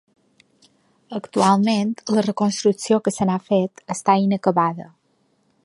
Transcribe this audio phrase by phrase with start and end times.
[1.17, 4.89] Actualment, la reconstrucció que se n'ha fet està inacabada.